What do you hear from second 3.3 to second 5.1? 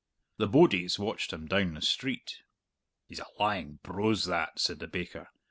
lying brose, that," said the